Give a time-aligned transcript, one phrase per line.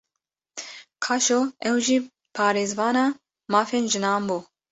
[1.03, 1.39] Qaşo
[1.69, 1.97] ew jî
[2.35, 3.05] parêzvana
[3.53, 4.37] mafên jinan bû